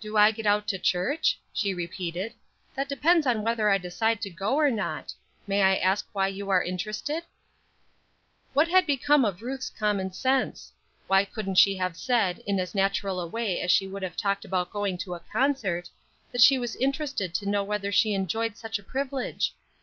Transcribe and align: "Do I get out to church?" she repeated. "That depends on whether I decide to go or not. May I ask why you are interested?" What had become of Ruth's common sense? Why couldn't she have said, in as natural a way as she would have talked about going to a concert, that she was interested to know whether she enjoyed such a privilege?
"Do 0.00 0.18
I 0.18 0.32
get 0.32 0.44
out 0.44 0.68
to 0.68 0.78
church?" 0.78 1.40
she 1.50 1.72
repeated. 1.72 2.34
"That 2.74 2.90
depends 2.90 3.26
on 3.26 3.40
whether 3.42 3.70
I 3.70 3.78
decide 3.78 4.20
to 4.20 4.28
go 4.28 4.54
or 4.56 4.70
not. 4.70 5.14
May 5.46 5.62
I 5.62 5.76
ask 5.76 6.06
why 6.12 6.28
you 6.28 6.50
are 6.50 6.62
interested?" 6.62 7.24
What 8.52 8.68
had 8.68 8.84
become 8.86 9.24
of 9.24 9.40
Ruth's 9.40 9.70
common 9.70 10.12
sense? 10.12 10.74
Why 11.06 11.24
couldn't 11.24 11.54
she 11.54 11.74
have 11.76 11.96
said, 11.96 12.40
in 12.40 12.60
as 12.60 12.74
natural 12.74 13.18
a 13.18 13.26
way 13.26 13.62
as 13.62 13.70
she 13.70 13.88
would 13.88 14.02
have 14.02 14.14
talked 14.18 14.44
about 14.44 14.70
going 14.74 14.98
to 14.98 15.14
a 15.14 15.20
concert, 15.32 15.88
that 16.32 16.42
she 16.42 16.58
was 16.58 16.76
interested 16.76 17.32
to 17.36 17.48
know 17.48 17.64
whether 17.64 17.90
she 17.90 18.12
enjoyed 18.12 18.58
such 18.58 18.78
a 18.78 18.82
privilege? 18.84 19.54